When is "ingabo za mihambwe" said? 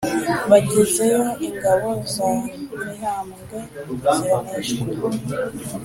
1.47-3.57